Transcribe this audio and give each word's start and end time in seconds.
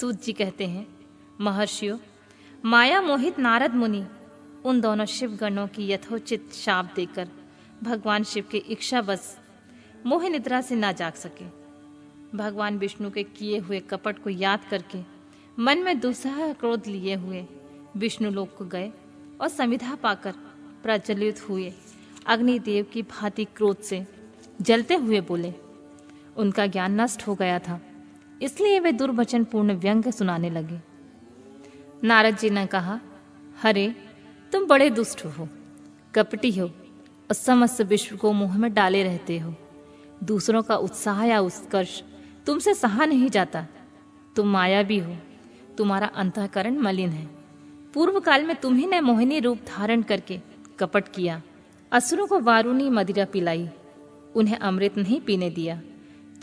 सूत 0.00 0.24
जी 0.24 0.32
कहते 0.32 0.66
हैं, 0.66 0.86
महर्षियों, 1.40 1.98
माया 2.64 3.00
मोहित 3.02 3.38
नारद 3.38 3.74
मुनि, 3.74 4.04
उन 4.64 4.80
दोनों 4.80 5.04
शिव 5.04 5.36
गणों 5.36 5.66
की 5.68 5.86
यथोचित 5.90 6.52
शाप 6.52 6.92
देकर 6.96 7.28
भगवान 7.82 8.24
शिव 8.24 8.44
के 8.50 8.58
इच्छा 8.58 9.02
बस 9.02 9.38
मोह 10.06 10.28
निद्रा 10.28 10.60
से 10.60 10.74
ना 10.74 10.92
जाग 10.92 11.12
सके। 11.12 11.44
भगवान 12.36 12.78
विष्णु 12.78 13.10
के 13.10 13.22
किए 13.22 13.58
हुए 13.58 13.80
कपट 13.80 14.18
को 14.18 14.30
याद 14.30 14.64
करके 14.70 15.02
मन 15.58 15.78
में 15.78 16.00
दूसरा 16.00 16.52
क्रोध 16.52 16.86
लिए 16.86 17.14
हुए 17.14 17.46
विष्णु 17.96 18.30
लोक 18.30 18.56
को 18.58 18.64
गए 18.64 18.92
और 19.40 19.48
संविधा 19.48 19.94
पाकर 19.94 20.32
प्रज्वलित 20.82 21.48
हुए 21.48 21.72
अग्निदेव 22.26 22.86
की 22.92 23.02
भांति 23.02 23.44
क्रोध 23.44 23.80
से 23.80 24.06
जलते 24.60 24.94
हुए 24.94 25.20
बोले, 25.20 25.54
उनका 26.36 26.66
ज्ञान 26.66 27.00
नष्ट 27.00 27.26
हो 27.26 27.34
गया 27.34 27.58
था। 27.58 27.80
इसलिए 28.42 28.80
वे 28.80 28.92
दुर्वचन 28.92 29.44
पूर्ण 29.44 29.72
व्यंग 29.72 30.04
सुनाने 30.04 30.50
लगे। 30.50 30.80
नारद 32.04 32.38
जी 32.38 32.50
ने 32.50 32.66
कहा, 32.66 33.00
हरे, 33.62 33.96
तुम 34.52 34.66
बड़े 34.66 34.90
दुष्ट 34.90 35.24
हो। 35.24 35.48
कपटी 36.14 36.50
हो, 36.50 36.66
और 36.66 37.32
समस्त 37.32 37.80
विश्व 37.80 38.16
को 38.16 38.32
मुँह 38.32 38.58
में 38.58 38.74
डाले 38.74 39.02
रहते 39.02 39.38
हो। 39.38 39.54
दूसरों 40.24 40.62
का 40.62 40.76
उत्साह 40.76 41.24
या 41.24 41.40
उत्कर्ष 41.40 42.02
तुमसे 42.46 42.74
सहा 42.74 43.04
नहीं 43.04 43.30
जाता। 43.30 43.66
तुम 44.36 44.48
माया 44.48 44.82
भी 44.82 44.98
हो, 44.98 45.16
तुम्हारा 45.78 46.06
अंतकरण 46.06 46.78
मलिन 46.78 47.10
है। 47.10 47.26
पूर्व 47.94 48.20
काल 48.20 48.44
में 48.44 48.56
तुम्ही 48.56 48.86
ने 48.86 49.00
मोहिनी 49.00 49.40
रूप 49.40 49.58
धारण 49.58 50.02
करके 50.02 50.40
कपट 50.78 51.08
किया, 51.08 51.42
असुरों 51.92 52.26
को 52.26 52.40
वारुणी 52.40 52.90
मदिरा 52.90 53.24
पिलाई, 53.24 53.68
उन्हें 54.36 54.58
अमृत 54.58 54.98
नहीं 54.98 55.20
पीने 55.20 55.50
दिया। 55.50 55.82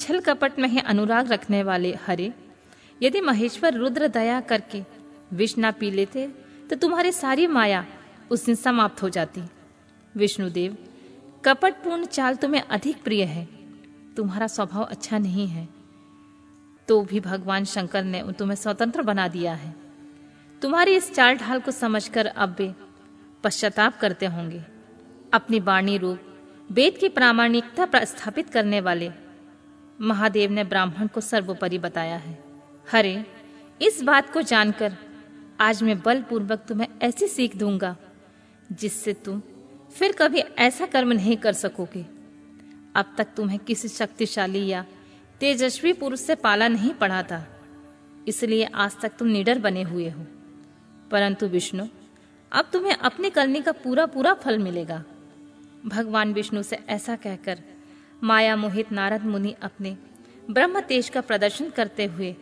छल 0.01 0.19
कपट 0.19 0.59
में 0.59 0.67
ही 0.69 0.79
अनुराग 0.81 1.31
रखने 1.31 1.63
वाले 1.63 1.93
हरे। 2.05 2.31
यदि 3.01 3.21
महेश्वर 3.21 3.73
रुद्र 3.73 4.07
दया 4.09 4.39
करके 4.41 4.83
विष 5.33 5.57
ना 5.57 5.71
पी 5.71 5.91
लेते 5.91 6.27
तो 6.69 6.75
तुम्हारी 6.75 7.11
सारी 7.11 7.47
माया 7.47 7.85
उस 8.31 8.45
दिन 8.45 8.55
समाप्त 8.55 9.01
हो 9.03 9.09
जाती। 9.09 9.41
विष्णुदेव, 10.15 10.77
कपटपूर्ण 11.45 12.05
चाल 12.05 12.35
तुम्हें 12.35 12.61
अधिक 12.61 13.03
प्रिय 13.03 13.23
है। 13.23 13.47
तुम्हारा 14.17 14.47
स्वभाव 14.47 14.83
अच्छा 14.83 15.17
नहीं 15.17 15.47
है। 15.47 15.67
तो 16.87 17.01
भी 17.01 17.19
भगवान 17.19 17.65
शंकर 17.65 18.03
ने 18.03 18.23
तुम्हें 18.31 18.55
स्वतंत्र 18.55 19.01
बना 19.01 19.27
दिया 19.27 19.53
है। 19.53 19.73
तुम्हारी 20.61 20.95
इस 20.95 21.13
चाल 21.13 21.35
ढाल 21.35 21.59
को 21.59 21.71
समझकर 21.71 22.25
अब 22.25 22.55
वे 22.59 22.73
पश्चाताप 23.43 23.97
करते 23.99 24.25
होंगे। 24.25 24.63
अपनी 25.33 25.59
वाणी 25.59 25.97
रूप 25.97 26.19
वेद 26.71 26.97
की 26.97 27.09
प्रामाणिकता 27.09 27.85
प्रस्थापित 27.85 28.49
करने 28.49 28.81
वाले 28.81 29.09
महादेव 30.01 30.51
ने 30.51 30.63
ब्राह्मण 30.63 31.07
को 31.07 31.21
सर्वोपरि 31.21 31.77
बताया 31.77 32.17
है। 32.17 32.43
हरे, 32.91 33.25
इस 33.81 34.03
बात 34.03 34.33
को 34.33 34.41
जानकर 34.41 34.97
आज 35.59 35.83
मैं 35.83 35.99
बलपूर्वक 36.01 36.59
तुम्हें 36.67 36.87
ऐसी 37.01 37.27
सीख 37.27 37.55
दूँगा, 37.55 37.97
जिससे 38.71 39.13
तुम 39.13 39.41
फिर 39.95 40.11
कभी 40.11 40.39
ऐसा 40.39 40.85
कर्म 40.85 41.11
नहीं 41.11 41.37
कर 41.37 41.53
सकोगे। 41.53 42.05
अब 42.95 43.15
तक 43.17 43.27
तुम्हें 43.37 43.59
किसी 43.59 43.87
शक्तिशाली 43.87 44.67
या 44.67 44.85
तेजस्वी 45.39 45.93
पुरुष 45.93 46.19
से 46.19 46.35
पाला 46.35 46.67
नहीं 46.67 46.93
पड़ा 46.93 47.23
था 47.23 47.47
इसलिए 48.27 48.63
आज 48.63 49.01
तक 49.01 49.11
तुम 49.19 49.27
निडर 49.27 49.59
बने 49.59 49.83
हुए 49.83 50.09
हो। 50.09 50.25
परंतु 51.11 51.45
विष्णु, 51.45 51.85
अब 52.51 52.69
तुम्हें 52.73 52.95
अपनी 52.95 53.29
करने 53.29 53.61
का 53.61 53.71
पूरा 53.71 54.05
पूरा 54.05 54.33
फल 54.33 54.59
मिलेगा। 54.59 55.03
भगवान 55.85 56.33
विष्णु 56.33 56.63
से 56.63 56.75
ऐसा 56.89 57.15
कहकर 57.15 57.63
माया 58.23 58.55
मोहित 58.55 58.91
नारद 58.91 59.23
मुनि 59.23 59.55
अपने 59.61 59.97
ब्रह्म 60.49 60.79
तेज 60.79 61.09
का 61.09 61.21
प्रदर्शन 61.21 61.69
करते 61.69 62.05
हुए 62.05 62.35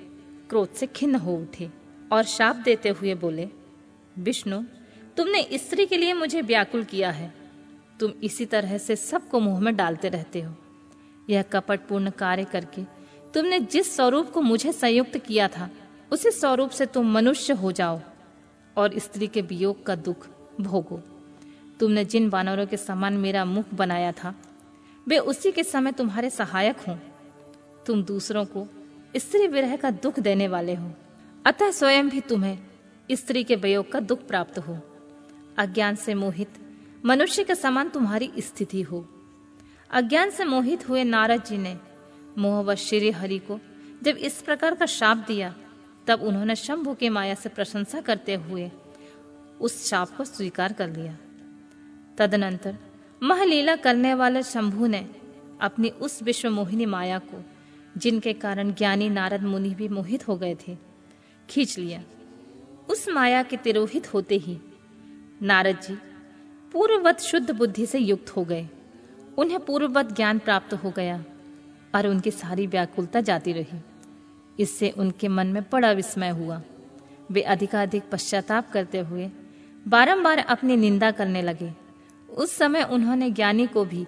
क्रोध 0.50 0.74
से 0.74 0.88
खिन्न 0.88 1.16
हो 1.16 1.36
उठे 1.36 1.70
और 2.12 2.24
शाप 2.24 2.56
देते 2.56 2.90
हुए 2.90 3.14
बोले, 3.14 3.48
विष्णु, 4.20 4.62
तुमने 5.18 5.48
स्त्री 5.54 5.86
के 5.86 5.98
लिए 5.98 6.14
मुझे 6.14 6.42
व्याकुल 6.42 6.84
किया 6.84 7.12
है। 7.12 7.34
तुम 8.00 8.12
इसी 8.24 8.46
तरह 8.46 8.78
से 8.78 8.96
सबको 8.96 9.40
मुँह 9.40 9.60
में 9.60 9.76
डालते 9.76 10.10
रहते 10.10 10.42
हो। 10.42 10.56
यह 11.30 11.42
कपटपूर्ण 11.42 12.10
कार्य 12.10 12.44
करके 12.44 12.84
तुमने 13.34 13.60
जिस 13.60 13.96
स्वरूप 13.96 14.32
को 14.32 14.42
मुझे 14.42 14.72
संयुक्त 14.72 15.18
किया 15.18 15.48
था, 15.48 15.70
उसी 16.12 16.32
स्वरूप 16.32 16.70
से 16.70 16.86
तुम 16.86 17.12
मनुष्य 17.12 17.54
हो 17.54 17.72
जाओ 17.72 18.00
और 18.78 19.00
स्त्री 19.00 19.28
के 19.28 19.42
वियोग 19.42 19.86
का 19.86 19.96
दुख 19.96 20.28
भोगो। 20.62 21.02
तुमने 21.80 22.06
जिन 22.06 22.30
वानरों 22.30 22.66
के 22.68 22.78
समान 22.78 23.18
मेरा 23.18 23.46
मुख 23.46 23.74
बनाया 23.74 24.12
था 24.12 24.36
वे 25.10 25.18
उसी 25.18 25.52
के 25.52 25.64
समय 25.64 25.92
तुम्हारे 25.92 26.30
सहायक 26.30 26.78
हों। 26.78 26.98
तुम 27.86 28.04
दूसरों 28.04 28.46
को 28.46 28.68
स्त्री 29.16 29.48
विरह 29.48 29.76
का 29.76 29.92
दुख 29.92 30.20
देने 30.20 30.48
वाले 30.48 30.76
हो। 30.76 30.94
अतः 31.46 31.72
स्वयं 31.72 32.10
भी 32.10 32.22
तुम्हें 32.22 32.60
स्त्री 33.12 33.44
के 33.44 33.56
वियोग 33.56 33.92
का 33.92 34.00
दुख 34.00 34.28
प्राप्त 34.28 34.60
हो। 34.60 34.80
अज्ञान 35.58 35.96
से 35.96 36.14
मोहित, 36.14 36.50
मनुष्य 37.06 37.44
के 37.44 37.56
समान 37.56 37.90
तुम्हारी 37.90 38.32
स्थिति 38.38 38.82
हो। 38.82 39.10
अज्ञान 39.92 40.30
से 40.30 40.46
मोहित 40.46 40.90
हुए 40.90 41.04
नारद 41.04 41.44
जी 41.44 41.58
ने 41.58 41.78
मोह 42.38 42.64
व 42.64 42.76
श्री 42.76 43.12
हरि 43.12 43.40
को 43.40 43.60
जब 44.04 44.18
इस 44.18 44.42
प्रकार 44.42 44.76
का 44.76 44.86
शाप 44.86 45.18
दिया, 45.18 45.56
तब 46.08 46.22
उन्होंने 46.22 46.56
शंभु 46.56 46.94
के 46.94 47.10
माया 47.10 47.34
से 47.34 47.50
प्रशंसा 47.50 48.02
करते 48.02 48.36
हुए 48.36 48.72
उस 49.62 49.90
शाप 49.90 50.18
को 50.18 50.24
स्वीकार 50.24 50.74
कर 50.74 50.90
लिया। 50.90 51.18
तदनंतर 52.18 52.78
महलीला 53.24 53.76
करने 53.76 54.14
वाले 54.14 54.44
शंभु 54.44 54.88
ने 54.88 55.10
अपनी 55.62 55.90
उस 55.90 56.22
विश्व 56.24 56.50
मोहिनी 56.50 56.86
माया 56.86 57.20
को, 57.20 57.44
जिनके 57.98 58.34
कारण 58.34 58.72
ज्ञानी 58.72 59.10
नारद 59.10 59.44
मुनि 59.44 59.70
भी 59.70 59.88
मोहित 59.88 60.28
हो 60.28 60.38
गए 60.38 60.56
थे, 60.56 60.78
खींच 61.50 61.78
लिया। 61.80 62.04
उस 62.90 63.10
माया 63.10 63.44
के 63.44 63.58
तिरोहित 63.58 64.14
होते 64.14 64.36
ही 64.36 64.58
नारद 65.42 65.80
जी 65.80 65.98
पूर्ववत 66.74 67.20
शुद्ध 67.20 67.52
बुद्धि 67.52 67.86
से 67.86 68.00
युक्त 68.00 68.30
हो 68.30 68.44
गए। 68.44 68.68
उन्हें 69.38 69.60
पूर्ववत 69.60 70.16
ज्ञान 70.16 70.40
प्राप्त 70.40 70.74
हो 70.74 70.92
गया 70.92 71.24
और 71.96 72.08
उनकी 72.08 72.32
सारी 72.32 72.68
व्याकुलता 72.68 73.22
जाती 73.22 73.54
रही। 73.54 73.80
इससे 74.60 74.90
उनके 74.90 75.28
मन 75.28 75.48
में 75.48 75.64
बड़ा 75.72 75.92
विस्मय 75.92 76.30
हुआ। 76.30 76.62
वे 77.32 77.42
अधिकाधिक 77.42 78.04
पश्चाताप 78.12 78.72
करते 78.72 79.00
हुए 79.00 79.30
बारंबार 79.88 80.38
अपनी 80.38 80.76
निंदा 80.78 81.12
करने 81.12 81.42
लगे। 81.42 81.74
उस 82.38 82.58
समय 82.58 82.84
उन्होंने 82.84 83.32
ज्ञानी 83.32 83.68
को 83.68 83.86
भी 83.86 84.08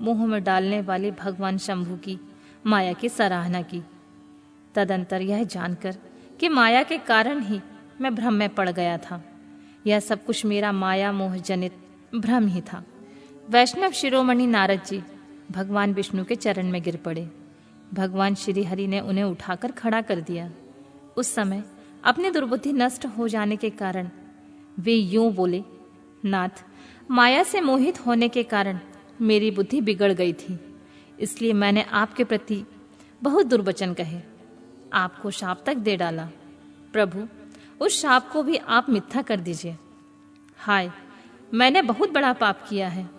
मुँह 0.00 0.26
में 0.26 0.44
डालने 0.44 0.80
वाले 0.80 1.10
भगवान 1.10 1.58
शंभु 1.58 1.96
की 1.96 2.18
माया 2.66 2.92
की 2.92 3.08
सराहना 3.08 3.62
की। 3.62 3.82
तदंतर 4.74 5.22
यह 5.22 5.44
जानकर 5.44 5.96
कि 6.40 6.48
माया 6.48 6.82
के 6.82 6.98
कारण 6.98 7.40
ही 7.40 7.60
मैं 8.00 8.14
भ्रम 8.14 8.34
में 8.34 8.48
पड़ 8.48 8.70
गया 8.70 8.98
था। 8.98 9.24
यह 9.86 10.00
सब 10.00 10.24
कुछ 10.24 10.46
मेरा 10.46 10.72
माया 10.72 11.12
मोह 11.12 11.36
जनित 11.36 11.72
भ्रम 12.14 12.46
ही 12.46 12.60
था। 12.60 12.84
वैष्णव 13.50 13.90
शिरोमणि 13.90 14.46
नारद 14.46 14.82
जी 14.86 15.02
भगवान 15.50 15.94
विष्णु 15.94 16.24
के 16.24 16.34
चरण 16.34 16.70
में 16.70 16.82
गिर 16.82 16.96
पड़े। 16.96 17.30
भगवान 17.94 18.34
श्री 18.34 18.64
हरि 18.64 18.86
ने 18.86 19.00
उन्हें 19.00 19.24
उठाकर 19.24 19.72
खड़ा 19.72 20.00
कर 20.00 20.20
दिया। 20.20 20.52
उस 21.16 21.34
समय 21.34 21.64
अपनी 22.04 22.30
दुर्बुद्धि 22.30 22.72
नष्ट 22.72 23.06
हो 23.06 23.28
जाने 23.28 23.56
के 23.56 23.70
कारण 23.70 24.10
वे 24.78 24.94
यूँ 24.94 25.32
बोले 25.32 25.64
नाथ, 26.26 26.64
माया 27.10 27.42
से 27.42 27.60
मोहित 27.60 28.06
होने 28.06 28.28
के 28.28 28.42
कारण 28.42 28.78
मेरी 29.20 29.50
बुद्धि 29.50 29.80
बिगड़ 29.80 30.12
गई 30.12 30.32
थी। 30.32 30.78
इसलिए 31.20 31.52
मैंने 31.52 31.82
आपके 31.82 32.24
प्रति 32.24 32.64
बहुत 33.22 33.46
दुर्वचन 33.46 33.94
कहे। 33.94 34.20
आपको 34.92 35.30
शाप 35.30 35.62
तक 35.66 35.74
दे 35.74 35.96
डाला। 35.96 36.28
प्रभु, 36.92 37.28
उस 37.84 38.02
शाप 38.02 38.30
को 38.30 38.42
भी 38.42 38.56
आप 38.56 38.90
मिथ्या 38.90 39.22
कर 39.22 39.40
दीजिए। 39.40 39.76
हाय, 40.58 40.90
मैंने 41.54 41.82
बहुत 41.82 42.10
बड़ा 42.10 42.32
पाप 42.32 42.66
किया 42.68 42.88
है। 42.88 43.10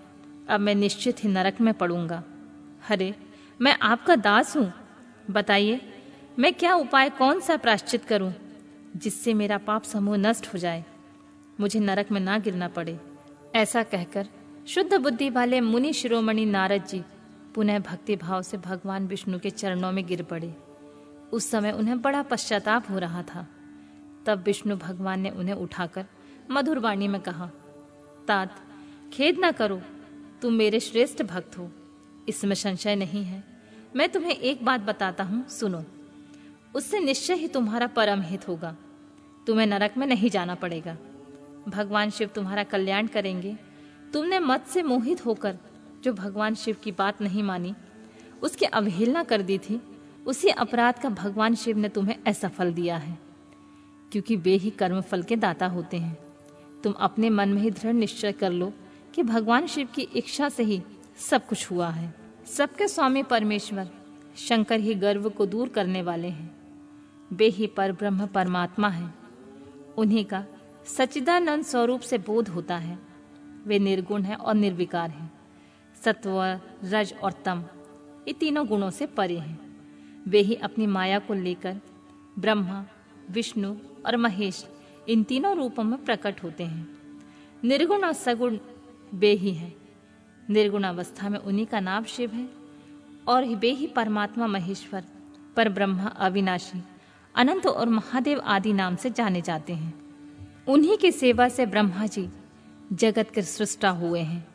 अब 0.49 0.59
मैं 0.59 0.75
निश्चित 0.75 1.23
ही 1.23 1.29
नरक 1.29 1.61
में 1.61 1.73
पड़ूँगा। 1.73 2.23
हरे, 2.87 3.15
मैं 3.61 3.77
आपका 3.81 4.15
दास 4.15 4.57
हूँ। 4.57 4.73
बताइए, 5.29 5.81
मैं 6.39 6.53
क्या 6.53 6.75
उपाय 6.75 7.09
कौन 7.09 7.39
सा 7.39 7.57
प्राश्चित 7.57 8.05
करूँ, 8.05 8.33
जिससे 8.95 9.33
मेरा 9.33 9.57
पाप 9.57 9.83
समूह 9.83 10.17
नष्ट 10.17 10.53
हो 10.53 10.59
जाए? 10.59 10.85
मुझे 11.59 11.79
नरक 11.79 12.11
में 12.11 12.21
ना 12.21 12.37
गिरना 12.37 12.67
पड़े। 12.67 12.99
ऐसा 13.55 13.83
कहकर 13.83 14.27
शुद्ध 14.67 14.93
बुद्धि 14.93 15.29
वाले 15.29 15.61
मुनि 15.61 15.93
शिरोमणि 15.93 16.45
नारद 16.45 16.85
जी 16.85 17.03
पुनः 17.55 17.79
भक्ति 17.79 18.15
भाव 18.15 18.41
से 18.41 18.57
भगवान 18.57 19.07
विष्णु 19.07 19.39
के 19.39 19.49
चरणों 19.49 19.91
में 19.91 20.07
गिर 20.07 20.23
पड़े। 20.23 20.55
उस 21.31 21.51
समय 21.51 21.71
उन्हें 21.71 22.01
बड़ा 22.01 22.23
पश्चाताप 22.23 22.89
हो 22.89 22.99
रहा 22.99 23.23
था। 23.23 23.47
तब 24.25 24.43
विष्णु 24.43 24.77
भगवान 24.77 25.19
ने 25.19 25.29
उन्हें 25.29 25.55
उठाकर 25.55 26.05
मधुर 26.51 26.79
वाणी 26.79 27.07
में 27.07 27.21
कहा, 27.21 27.49
तात, 28.27 28.55
खेद 29.13 29.37
ना 29.39 29.51
करो, 29.51 29.81
तुम 30.41 30.53
मेरे 30.53 30.79
श्रेष्ठ 30.79 31.23
भक्त 31.23 31.57
हो। 31.57 31.71
इसमें 32.29 32.55
संशय 32.55 32.95
नहीं 32.95 33.23
है। 33.23 33.43
मैं 33.95 34.09
तुम्हें 34.09 34.31
एक 34.31 34.65
बात 34.65 34.81
बताता 34.81 35.23
हूँ, 35.23 35.47
सुनो। 35.47 35.83
उससे 36.75 36.99
निश्चय 36.99 37.33
ही 37.33 37.47
तुम्हारा 37.47 37.87
परम 37.87 38.21
हित 38.21 38.47
होगा। 38.47 38.75
तुम्हें 39.47 39.67
नरक 39.67 39.93
में 39.97 40.07
नहीं 40.07 40.29
जाना 40.29 40.55
पड़ेगा। 40.55 40.97
भगवान 41.67 42.09
शिव 42.09 42.27
तुम्हारा 42.27 42.63
कल्याण 42.63 43.07
करेंगे। 43.07 43.57
तुमने 44.13 44.39
मत 44.39 44.65
से 44.65 44.83
मोहित 44.83 45.25
होकर 45.25 45.57
जो 46.03 46.13
भगवान 46.13 46.55
शिव 46.55 46.75
की 46.83 46.91
बात 46.91 47.21
नहीं 47.21 47.43
मानी, 47.43 47.75
उसकी 48.41 48.65
अवहेलना 48.65 49.23
कर 49.23 49.41
दी 49.41 49.57
थी, 49.57 49.81
उसी 50.25 50.49
अपराध 50.49 50.99
का 50.99 51.09
भगवान 51.09 51.55
शिव 51.55 51.77
ने 51.77 51.89
तुम्हें 51.89 52.15
ऐसा 52.27 52.47
फल 52.47 52.73
दिया 52.73 52.97
है। 52.97 53.17
क्योंकि 54.11 54.35
वे 54.35 54.53
ही 54.53 54.69
कर्म 54.69 55.01
फल 55.01 55.23
के 55.23 55.35
दाता 55.35 55.67
होते 55.67 55.97
हैं। 55.97 56.17
तुम 56.83 56.93
अपने 56.93 57.29
मन 57.29 57.49
में 57.49 57.61
ही 57.61 57.71
दृढ़ 57.71 57.93
निश्चय 57.93 58.31
कर 58.31 58.51
लो 58.51 58.73
कि 59.15 59.23
भगवान 59.23 59.67
शिव 59.67 59.87
की 59.87 60.01
इच्छा 60.01 60.49
से 60.49 60.63
ही 60.63 60.83
सब 61.17 61.47
कुछ 61.47 61.71
हुआ 61.71 61.89
है। 61.89 62.15
सबके 62.45 62.87
स्वामी 62.87 63.23
परमेश्वर 63.23 63.89
शंकर 64.37 64.79
ही 64.79 64.95
गर्व 64.95 65.29
को 65.29 65.45
दूर 65.45 65.69
करने 65.69 66.01
वाले 66.01 66.27
हैं। 66.27 66.57
वे 67.33 67.47
ही 67.47 67.67
पर 67.67 67.91
ब्रह्म 67.91 68.27
परमात्मा 68.27 68.89
है। 68.89 69.13
उन्हीं 69.97 70.25
का 70.25 70.45
सच्चिदानंद 70.87 71.63
स्वरूप 71.63 72.01
से 72.01 72.17
बोध 72.17 72.47
होता 72.47 72.77
है। 72.77 72.99
वे 73.65 73.79
निर्गुण 73.79 74.21
है 74.21 74.35
और 74.35 74.55
निर्विकार 74.55 75.09
हैं। 75.09 75.31
सत्व, 76.03 76.59
रज 76.83 77.13
और 77.23 77.31
तम, 77.31 77.63
ये 78.27 78.33
तीनों 78.33 78.67
गुणों 78.67 78.89
से 78.89 79.05
परे 79.05 79.37
हैं। 79.37 79.59
वे 80.27 80.39
ही 80.39 80.55
अपनी 80.55 80.87
माया 80.87 81.19
को 81.19 81.33
लेकर 81.33 81.81
ब्रह्मा, 82.39 82.85
विष्णु 83.29 83.75
और 84.05 84.17
महेश, 84.17 84.67
इन 85.09 85.23
तीनों 85.23 85.55
रूपों 85.57 85.83
में 85.83 86.05
प्रकट 86.05 86.43
होते 86.43 86.63
हैं। 86.63 86.97
निर्गुण 87.63 88.03
और 88.03 88.13
सगुण 88.13 88.57
वे 89.13 89.31
ही 89.31 89.53
हैं। 89.53 89.75
निर्गुण 90.49 90.83
अवस्था 90.83 91.29
में 91.29 91.39
उन्हीं 91.39 91.65
का 91.65 91.79
नाम 91.79 92.03
शिव 92.03 92.31
है 92.31 92.49
और 93.27 93.45
वे 93.45 93.71
ही 93.71 93.87
परमात्मा 93.87 94.47
महेश्वर 94.47 95.03
पर 95.55 95.69
ब्रह्मा 95.69 96.03
अविनाशी, 96.03 96.83
अनंत 97.35 97.65
और 97.65 97.89
महादेव 97.89 98.39
आदि 98.39 98.73
नाम 98.73 98.95
से 98.95 99.09
जाने 99.09 99.41
जाते 99.41 99.73
हैं। 99.73 100.06
उन्हीं 100.67 100.97
की 100.97 101.11
सेवा 101.11 101.47
से 101.49 101.65
ब्रह्मा 101.65 102.05
जी 102.05 102.29
जगत 102.93 103.29
के 103.35 103.41
सृष्टा 103.41 103.89
हुए 103.89 104.19
हैं 104.19 104.47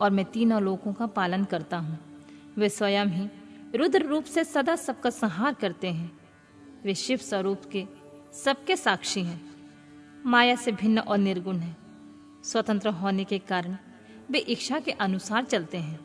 और 0.00 0.10
मैं 0.10 0.24
तीनों 0.24 0.62
लोगों 0.62 0.92
का 0.92 1.06
पालन 1.06 1.44
करता 1.44 1.76
हूँ। 1.76 1.98
वे 2.56 2.68
स्वयं 2.68 3.06
ही 3.06 3.28
रुद्र 3.74 4.06
रूप 4.06 4.24
से 4.24 4.44
सदा 4.44 4.76
सबका 4.76 5.10
संहार 5.10 5.54
करते 5.54 5.88
हैं। 5.88 6.10
वे 6.84 6.94
शिव 6.94 7.18
स्वरूप 7.18 7.62
के 7.72 7.84
सबके 8.44 8.76
साक्षी 8.76 9.22
हैं। 9.22 9.40
माया 10.26 10.56
से 10.56 10.72
भिन्न 10.72 10.98
और 10.98 11.18
निर्गुण 11.18 11.56
है। 11.56 11.76
स्वतंत्र 12.44 12.88
होने 12.88 13.24
के 13.24 13.38
कारण 13.38 13.76
वे 14.30 14.38
इच्छा 14.38 14.80
के 14.80 14.90
अनुसार 14.90 15.44
चलते 15.44 15.78
हैं। 15.78 16.00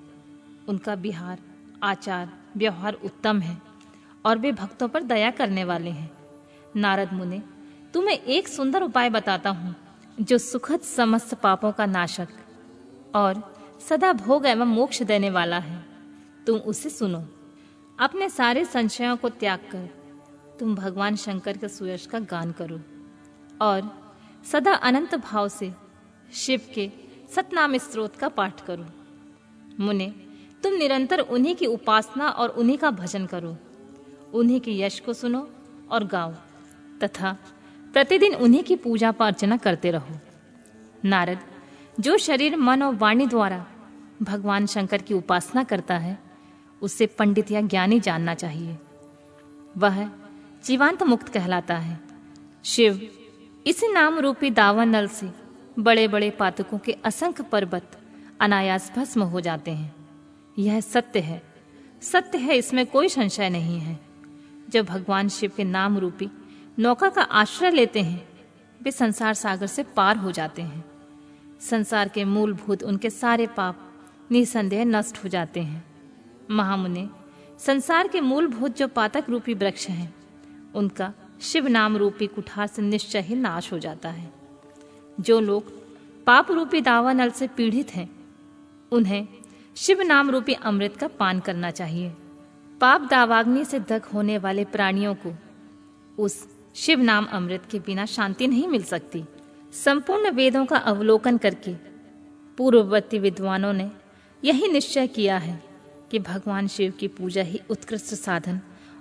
उनका 0.68 0.96
बिहार 0.96 1.40
आचार, 1.84 2.34
व्यवहार 2.58 2.94
उत्तम 2.94 3.40
है 3.40 3.58
और 4.26 4.38
वे 4.38 4.52
भक्तों 4.52 4.88
पर 4.88 5.04
दया 5.04 5.32
करने 5.32 5.64
वाले 5.64 5.90
हैं। 5.90 6.12
नारद 6.76 7.14
मुने 7.14 7.42
तुम्हें 7.94 8.18
एक 8.18 8.48
सुंदर 8.48 8.84
उपाय 8.84 9.10
बताता 9.10 9.50
हूँ, 9.50 9.76
जो 10.18 10.38
सुखद 10.38 10.82
समस्त 10.82 11.34
पापों 11.34 11.72
का 11.72 11.86
नाशक 11.86 12.28
और 13.16 13.42
सदा 13.90 14.12
भोग 14.14 14.46
एवं 14.46 14.66
मोक्ष 14.66 15.02
देने 15.04 15.30
वाला 15.30 15.58
है। 15.60 15.84
तुम 16.48 16.58
उसे 16.60 16.90
सुनो। 16.90 17.24
अपने 18.00 18.30
सारे 18.30 18.66
संशयों 18.66 19.16
को 19.18 19.30
त्याग 19.30 19.60
कर 19.72 19.90
तुम 20.60 20.76
भगवान 20.76 21.16
शंकर 21.16 21.58
के 21.58 21.68
सुयश 21.68 22.06
का 22.06 22.20
गान 22.20 22.52
करो 22.52 22.80
और 23.62 23.92
सदा 24.46 24.74
अनंत 24.74 25.16
भाव 25.16 25.48
से 25.48 25.72
शिव 26.34 26.62
के 26.76 26.90
सतनाम 27.36 27.78
स्त्रोत 27.78 28.16
का 28.16 28.28
पाठ 28.30 28.66
करो। 28.66 28.86
मुने, 29.80 30.08
तुम 30.64 30.74
निरंतर 30.74 31.20
उन्हीं 31.20 31.56
की 31.56 31.66
उपासना 31.66 32.30
और 32.30 32.50
उन्हीं 32.50 32.78
का 32.78 32.92
भजन 32.92 33.26
करो। 33.26 33.56
उन्हीं 34.34 34.60
के 34.60 34.80
यश 34.80 35.00
को 35.00 35.14
सुनो 35.14 35.48
और 35.92 36.04
गाओ 36.04 36.34
तथा 37.04 37.36
प्रतिदिन 37.94 38.36
उन्हीं 38.36 38.64
की 38.64 38.76
पूजा 38.76 39.14
अर्चना 39.22 39.58
करते 39.58 39.92
रहो। 39.92 40.20
नारद, 41.06 41.40
जो 42.00 42.18
शरीर, 42.18 42.56
मन 42.56 42.84
और 42.84 42.96
वाणी 42.96 43.28
द्वारा 43.28 43.66
भगवान 44.22 44.66
शंकर 44.66 44.98
की 44.98 45.14
उपासना 45.14 45.64
करता 45.64 45.98
है 45.98 46.20
उसे 46.82 47.06
पंडित 47.06 47.52
या 47.52 47.62
ज्ञानी 47.62 48.00
जानना 48.00 48.34
चाहिए। 48.34 48.78
वह 49.78 50.10
जीवांत 50.66 51.04
मुक्त 51.04 51.30
कहलाता 51.30 51.78
है। 51.78 52.00
शिव, 52.66 53.10
इस 53.68 53.82
नाम 53.84 54.20
रूपी 54.20 54.50
दावा 54.50 54.86
नल 54.86 55.08
से 55.08 55.30
बड़े 55.80 56.08
बड़े 56.08 56.30
पातकों 56.30 56.78
के 56.78 56.92
असंख्य 56.92 57.44
पर्वत 57.44 58.00
अनायास 58.40 58.92
भस्म 58.98 59.24
हो 59.24 59.42
जाते 59.42 59.72
हैं। 59.72 59.96
यह 60.60 60.82
सत्य 60.82 61.20
है। 61.20 61.44
सत्य 62.02 62.38
है, 62.38 62.58
इसमें 62.58 62.86
कोई 62.86 63.10
संशय 63.10 63.50
नहीं 63.50 63.80
है। 63.80 64.00
जब 64.70 64.86
भगवान 64.86 65.30
शिव 65.30 65.52
के 65.58 65.64
नाम 65.64 65.98
रूपी 65.98 66.30
नौका 66.80 67.10
का 67.10 67.22
आश्रय 67.22 67.72
लेते 67.72 68.02
हैं, 68.02 68.30
वे 68.84 68.92
संसार 68.92 69.34
सागर 69.34 69.68
से 69.68 69.84
पार 69.84 70.18
हो 70.18 70.32
जाते 70.32 70.62
हैं। 70.62 70.86
संसार 71.62 72.08
के 72.08 72.26
मूलभूत 72.26 72.84
उनके 72.84 73.10
सारे 73.10 73.48
पाप, 73.48 73.92
निसंदेह 74.32 74.86
नष्ट 74.86 75.24
हो 75.24 75.30
जाते 75.30 75.60
हैं। 75.60 75.86
महामुने, 76.50 77.10
संसार 77.60 78.08
के 78.08 78.22
मूलभूत 78.22 78.78
जो 78.78 78.88
पातक 78.88 79.26
रूपी 79.30 79.54
वृक्ष 79.54 79.88
हैं, 79.88 80.16
उनका 80.76 81.14
शिव 81.42 81.68
नाम 81.68 81.98
रूपी 81.98 82.28
कुठार 82.28 82.68
से 82.68 82.82
निश्चय 82.82 83.22
ही 83.22 83.36
नाश 83.36 83.74
हो 83.74 83.80
जाता 83.80 84.10
है। 84.10 84.34
जो 85.20 85.40
लोग 85.40 85.64
पाप 86.26 86.52
रूपी 86.52 86.82
दावा 86.82 87.14
नल 87.14 87.30
से 87.30 87.48
पीड़ित 87.48 87.96
हैं, 87.96 88.10
उन्हें 88.92 89.28
शिव 89.76 90.02
नाम 90.02 90.30
रूपी 90.30 90.54
अमृत 90.54 90.98
का 90.98 91.08
पान 91.08 91.40
करना 91.40 91.72
चाहिए। 91.72 92.10
पाप 92.82 93.02
दावाग्नि 93.02 93.66
से 93.66 93.80
दग 93.80 94.02
होने 94.14 94.38
वाले 94.38 94.66
प्राणियों 94.66 95.16
को 95.16 95.34
उस 96.24 96.59
शिव 96.76 97.00
नाम 97.00 97.26
अमृत 97.26 97.64
के 97.72 97.80
बिना 97.80 98.06
शांति 98.06 98.48
नहीं 98.48 98.68
मिल 98.68 98.84
सकती। 98.84 99.24
संपूर्ण 99.74 100.30
वेदों 100.30 100.66
का 100.66 100.78
अवलोकन 100.78 101.38
करके 101.38 101.74
पूर्ववर्ती 102.58 103.20
विद्वानों 103.20 103.74
ने 103.74 103.90
यही 104.44 104.68
निश्चय 104.68 105.08
किया 105.08 105.38
है 105.38 105.62
कि 106.12 106.20
भगवान 106.20 106.68
शिव 106.68 106.94
की 107.00 107.08
पूजा 107.08 107.42
ही 107.42 107.62
उत्कृष्ट 107.70 108.14
साधन 108.16 108.60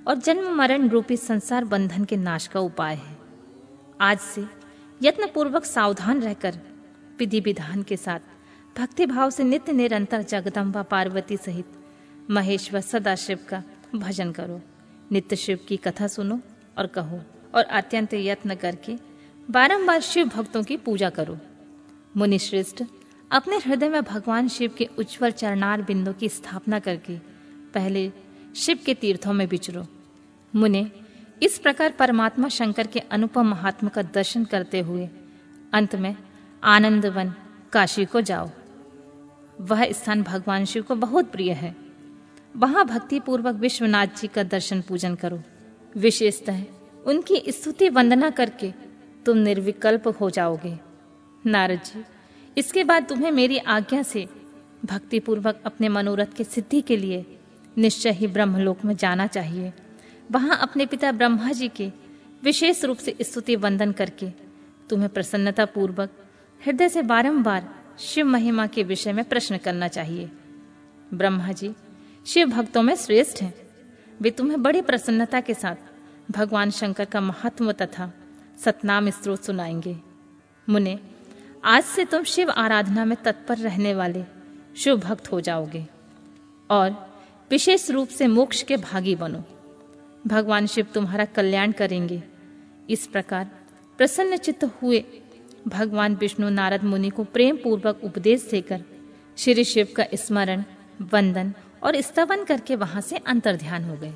और 0.09 0.15
जन्म 0.17 0.51
मरण 0.55 0.89
रूपी 0.89 1.17
संसार 1.17 1.65
बंधन 1.65 2.05
के 2.05 2.17
नाश 2.17 2.47
का 2.47 2.61
उपाय 2.61 2.95
है। 2.95 3.17
आज 4.01 4.19
से 4.19 4.45
यत्न 5.03 5.27
पूर्वक 5.27 5.65
सावधान 5.65 6.23
रहकर 6.23 6.61
विधि 7.19 7.41
विधान 7.41 7.83
के 7.83 7.97
साथ 7.97 8.21
भक्ति 8.77 9.07
भाव 9.07 9.31
से 9.31 9.45
नित्य 9.45 9.73
निरंतर 9.73 10.23
जगदम्बा 10.23 10.83
पार्वती 10.83 11.37
सहित 11.37 11.73
महेश्वर 12.31 12.81
सदाशिव 12.81 13.39
का 13.49 13.63
भजन 13.95 14.33
करो। 14.33 14.61
नित्य 15.13 15.37
शिव 15.37 15.59
की 15.69 15.77
कथा 15.77 16.07
सुनो 16.07 16.41
और 16.79 16.87
कहो 16.87 17.21
और 17.55 17.65
अत्यंत 17.65 18.15
यत्न 18.15 18.55
करके 18.55 18.97
बारंबार 19.51 20.01
शिव 20.01 20.29
भक्तों 20.29 20.63
की 20.63 20.77
पूजा 20.77 21.11
करो। 21.11 21.39
मुनिश्रेष्ठ, 22.17 22.83
अपने 23.31 23.57
हृदय 23.57 23.89
में 23.89 24.03
भगवान 24.03 24.49
शिव 24.49 24.75
के 24.79 24.89
उज्जवल 24.99 25.31
चरणार 25.31 25.83
बिंदु 25.83 26.13
की 26.13 26.29
स्थापना 26.29 26.79
करके 26.79 27.19
पहले 27.75 28.13
शिव 28.57 28.79
के 28.87 28.95
तीर्थों 28.95 29.33
में 29.33 29.47
विचरो 29.47 29.87
मुने, 30.55 30.91
इस 31.43 31.59
प्रकार 31.59 31.91
परमात्मा 31.91 32.49
शंकर 32.49 32.87
के 32.87 32.99
अनुपम 32.99 33.47
महात्मा 33.47 33.91
का 33.91 34.03
दर्शन 34.03 34.45
करते 34.45 34.81
हुए 34.81 35.09
अंत 35.73 35.95
में 35.97 36.17
आनंदवन 36.65 37.35
काशी 37.73 38.05
को 38.05 38.21
जाओ। 38.21 38.51
वह 39.61 39.93
स्थान 39.93 40.23
भगवान 40.23 40.65
शिव 40.65 40.83
को 40.83 40.95
बहुत 40.95 41.31
प्रिय 41.33 41.53
है। 41.53 41.77
वहाँ 42.57 42.85
भक्ति 42.85 43.21
पूर्वक 43.21 43.55
विश्वनाथ 43.55 44.07
जी 44.07 44.27
का 44.27 44.43
दर्शन 44.43 44.81
पूजन 44.81 45.15
करो। 45.15 45.43
विशेषतः 45.97 46.63
उनकी 47.07 47.43
स्तुति 47.49 47.89
वंदना 47.89 48.31
करके 48.31 48.73
तुम 49.27 49.39
निर्विकल्प 49.39 50.09
हो 50.21 50.31
जाओगे। 50.31 50.79
नारद 51.47 51.79
जी, 51.79 52.05
इसके 52.59 52.85
बाद 52.85 53.09
तुम्हें 53.09 53.31
मेरी 53.31 53.59
आज्ञा 53.59 54.03
से 54.03 54.27
भक्ति 54.85 55.21
पूर्वक 55.21 55.63
अपने 55.67 55.89
मनोरथ 55.89 56.35
की 56.37 56.45
सिद्धि 56.45 56.81
के 56.81 56.97
लिए 56.97 57.25
निश्चय 57.79 58.11
ही 58.11 58.27
ब्रह्मलोक 58.27 58.85
में 58.85 58.97
जाना 58.97 59.27
चाहिए। 59.27 59.73
वहाँ 60.31 60.59
अपने 60.59 60.87
पिता 60.87 61.13
ब्रह्मा 61.13 61.53
जी 61.53 61.69
के 61.69 61.91
विशेष 62.45 62.85
रूप 62.85 62.97
से 62.97 63.17
स्तुति 63.21 63.57
वंदन 63.57 63.93
करके 63.93 64.31
तुम्हें 64.91 65.09
प्रसन्नता 65.09 65.65
पूर्वक 65.65 66.11
हृदय 66.65 66.89
से 66.89 67.03
बारंबार 67.03 67.75
शिव 67.99 68.27
महिमा 68.27 68.67
के 68.67 68.83
विषय 68.83 69.13
में 69.13 69.25
प्रश्न 69.25 69.57
करना 69.57 69.89
चाहिए। 69.89 70.31
ब्रह्मा 71.15 71.53
जी, 71.53 71.75
शिव 72.27 72.49
भक्तों 72.49 72.83
में 72.83 72.95
श्रेष्ठ 72.97 73.43
हैं। 73.43 73.55
वे 74.21 74.31
तुम्हें 74.31 74.63
बड़ी 74.63 74.83
प्रसन्नता 74.83 75.41
के 75.41 75.55
साथ 75.55 75.88
भगवान 76.31 76.71
शंकर 76.71 77.05
का 77.05 77.21
महत्व 77.21 77.73
तथा 77.73 78.13
सतनाम 78.65 79.11
स्त्रोत 79.11 79.45
सुनाएँगे। 79.45 79.97
मुने, 80.69 81.01
आज 81.65 81.85
से 81.85 82.05
तुम 82.05 82.23
शिव 82.23 82.51
आराधना 82.51 83.05
में 83.05 83.23
तत्पर 83.25 83.59
रहने 83.59 83.95
वाले 83.95 84.25
शिव 84.77 84.97
भक्त 84.97 85.33
हो 85.33 85.41
जाओगे 85.41 85.87
और 86.71 86.91
विशेष 87.51 87.91
रूप 87.91 88.09
से 88.09 88.27
मोक्ष 88.27 88.63
के 88.63 88.77
भागी 88.77 89.15
बनो। 89.15 89.45
भगवान 90.27 90.67
शिव 90.67 90.87
तुम्हारा 90.95 91.25
कल्याण 91.25 91.73
करेंगे। 91.73 92.23
इस 92.91 93.07
प्रकार 93.07 93.51
प्रसन्न 93.99 94.37
चित्त 94.37 94.65
हुए 94.65 95.05
भगवान 95.69 96.15
विष्णु 96.15 96.49
नारद 96.49 96.85
मुनि 96.85 97.11
को 97.11 97.25
प्रेम 97.25 97.57
पूर्वक 97.57 98.01
उपदेश 98.05 98.49
देकर 98.51 98.85
श्री 99.37 99.65
शिव 99.65 99.89
का 99.97 100.05
स्मरण, 100.15 100.65
वंदन 101.03 101.55
और 101.83 102.01
स्तवन 102.01 102.45
करके 102.45 102.77
वहाँ 102.77 103.01
से 103.01 103.17
अंतर 103.17 103.57
ध्यान 103.57 103.85
हो 103.85 103.97
गए। 103.97 104.15